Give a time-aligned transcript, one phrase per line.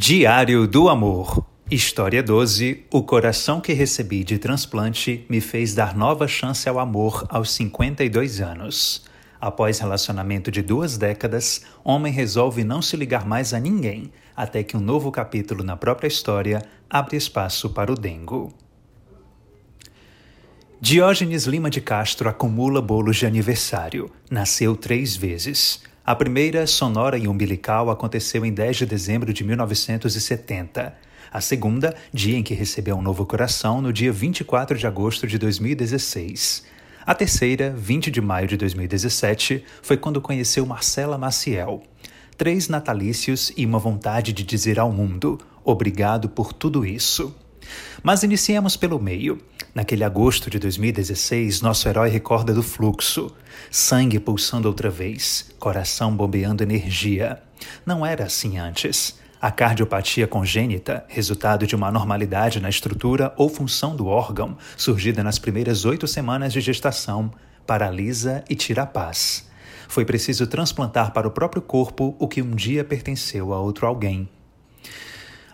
[0.00, 1.44] Diário do Amor.
[1.68, 2.84] História 12.
[2.88, 8.40] O coração que recebi de transplante me fez dar nova chance ao amor aos 52
[8.40, 9.04] anos.
[9.40, 14.76] Após relacionamento de duas décadas, homem resolve não se ligar mais a ninguém, até que
[14.76, 18.54] um novo capítulo na própria história abre espaço para o dengo.
[20.80, 24.08] Diógenes Lima de Castro acumula bolos de aniversário.
[24.30, 25.82] Nasceu três vezes.
[26.08, 30.96] A primeira, sonora e umbilical, aconteceu em 10 de dezembro de 1970.
[31.30, 35.36] A segunda, dia em que recebeu um novo coração, no dia 24 de agosto de
[35.36, 36.64] 2016.
[37.04, 41.82] A terceira, 20 de maio de 2017, foi quando conheceu Marcela Maciel.
[42.38, 47.36] Três natalícios e uma vontade de dizer ao mundo: obrigado por tudo isso.
[48.02, 49.40] Mas iniciemos pelo meio.
[49.74, 53.34] Naquele agosto de 2016, nosso herói recorda do fluxo.
[53.70, 57.42] Sangue pulsando outra vez, coração bombeando energia.
[57.84, 59.18] Não era assim antes.
[59.40, 65.38] A cardiopatia congênita, resultado de uma anormalidade na estrutura ou função do órgão, surgida nas
[65.38, 67.30] primeiras oito semanas de gestação,
[67.64, 69.48] paralisa e tira a paz.
[69.86, 74.28] Foi preciso transplantar para o próprio corpo o que um dia pertenceu a outro alguém.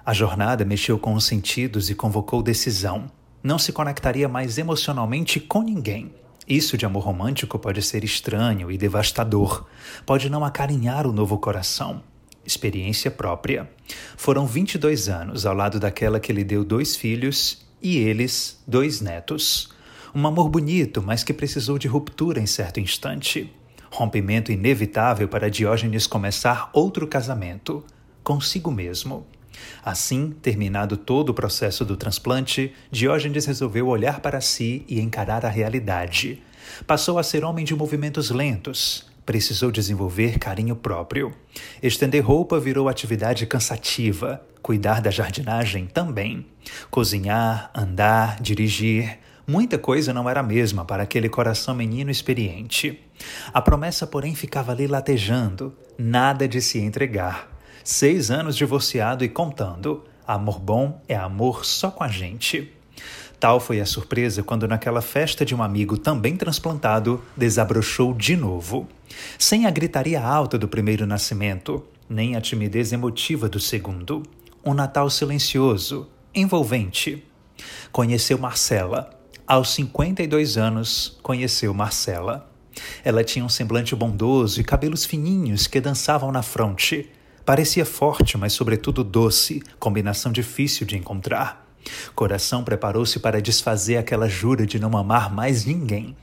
[0.07, 3.11] A jornada mexeu com os sentidos e convocou decisão
[3.43, 6.15] não se conectaria mais emocionalmente com ninguém.
[6.47, 9.67] Isso de amor romântico pode ser estranho e devastador,
[10.05, 12.03] pode não acarinhar o novo coração.
[12.45, 13.71] Experiência própria.
[14.15, 19.71] Foram 22 anos ao lado daquela que lhe deu dois filhos e eles dois netos.
[20.15, 23.51] Um amor bonito, mas que precisou de ruptura em certo instante.
[23.91, 27.83] Rompimento inevitável para Diógenes começar outro casamento,
[28.23, 29.27] consigo mesmo.
[29.85, 35.49] Assim, terminado todo o processo do transplante, Diógenes resolveu olhar para si e encarar a
[35.49, 36.43] realidade.
[36.87, 39.07] Passou a ser homem de movimentos lentos.
[39.25, 41.35] Precisou desenvolver carinho próprio.
[41.83, 44.41] Estender roupa virou atividade cansativa.
[44.61, 46.47] Cuidar da jardinagem também.
[46.91, 49.19] Cozinhar, andar, dirigir.
[49.47, 53.01] Muita coisa não era a mesma para aquele coração menino experiente.
[53.53, 57.54] A promessa, porém, ficava ali latejando, nada de se entregar.
[57.87, 60.05] Seis anos divorciado e contando.
[60.27, 62.73] Amor bom é amor só com a gente.
[63.39, 68.89] Tal foi a surpresa quando, naquela festa de um amigo também transplantado, desabrochou de novo.
[69.39, 74.23] Sem a gritaria alta do primeiro nascimento, nem a timidez emotiva do segundo.
[74.65, 77.23] Um Natal silencioso, envolvente.
[77.93, 79.11] Conheceu Marcela.
[79.47, 82.51] Aos 52 anos, conheceu Marcela.
[83.05, 87.11] Ela tinha um semblante bondoso e cabelos fininhos que dançavam na fronte
[87.45, 91.67] Parecia forte, mas sobretudo doce, combinação difícil de encontrar.
[92.15, 96.17] Coração preparou-se para desfazer aquela jura de não amar mais ninguém.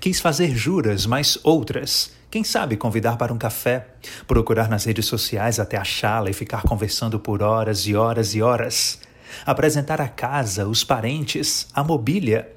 [0.00, 2.12] Quis fazer juras, mas outras.
[2.28, 3.86] Quem sabe convidar para um café,
[4.26, 8.98] procurar nas redes sociais até achá-la e ficar conversando por horas e horas e horas.
[9.46, 12.50] Apresentar a casa, os parentes, a mobília.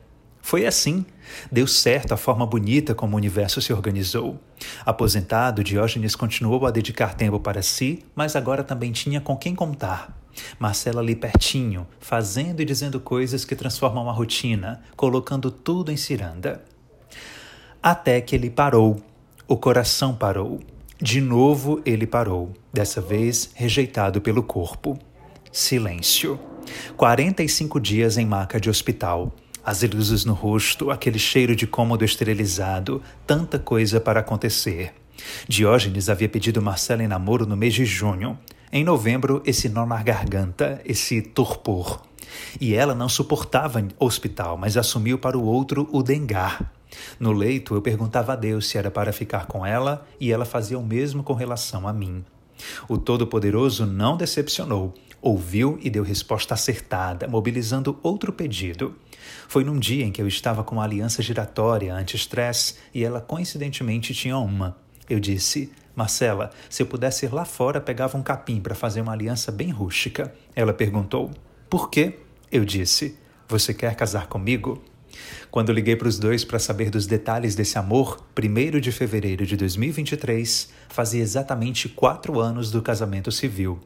[0.47, 1.06] Foi assim.
[1.52, 4.40] Deu certo a forma bonita como o universo se organizou.
[4.85, 10.18] Aposentado, Diógenes continuou a dedicar tempo para si, mas agora também tinha com quem contar.
[10.58, 16.64] Marcela ali pertinho, fazendo e dizendo coisas que transformam a rotina, colocando tudo em ciranda.
[17.84, 19.02] Até que ele parou.
[19.50, 20.62] O coração parou.
[20.97, 24.97] De novo ele parou, dessa vez rejeitado pelo corpo.
[25.52, 26.40] Silêncio.
[26.96, 29.34] 45 dias em maca de hospital
[29.67, 34.94] as luzes no rosto, aquele cheiro de cômodo esterilizado, tanta coisa para acontecer.
[35.45, 38.39] Diógenes havia pedido Marcela em namoro no mês de junho.
[38.72, 42.01] Em novembro, esse nó na garganta, esse torpor.
[42.61, 46.72] E ela não suportava hospital, mas assumiu para o outro o dengar.
[47.19, 50.79] No leito, eu perguntava a Deus se era para ficar com ela e ela fazia
[50.79, 52.23] o mesmo com relação a mim.
[52.88, 54.94] O Todo-Poderoso não decepcionou.
[55.22, 58.95] Ouviu e deu resposta acertada, mobilizando outro pedido.
[59.47, 64.13] Foi num dia em que eu estava com uma aliança giratória anti-estresse e ela coincidentemente
[64.13, 64.78] tinha uma.
[65.09, 69.13] Eu disse: Marcela, se eu pudesse ir lá fora, pegava um capim para fazer uma
[69.13, 70.33] aliança bem rústica.
[70.55, 71.31] Ela perguntou:
[71.69, 72.19] Por quê?
[72.52, 73.17] Eu disse:
[73.47, 74.84] Você quer casar comigo?
[75.49, 79.55] Quando liguei para os dois para saber dos detalhes desse amor, 1 de fevereiro de
[79.55, 83.79] 2023, fazia exatamente quatro anos do casamento civil.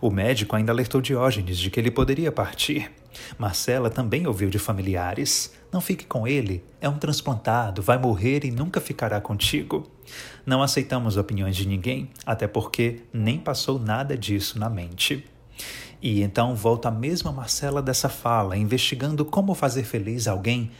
[0.00, 2.90] O médico ainda alertou Diógenes de que ele poderia partir.
[3.38, 8.50] Marcela também ouviu de familiares: Não fique com ele, é um transplantado, vai morrer e
[8.50, 9.90] nunca ficará contigo.
[10.44, 15.24] Não aceitamos opiniões de ninguém, até porque nem passou nada disso na mente.
[16.00, 20.70] E então volta a mesma Marcela dessa fala, investigando como fazer feliz alguém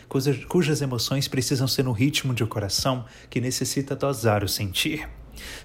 [0.49, 5.09] cujas, emoções precisam ser no ritmo de um coração que necessita dosar o sentir.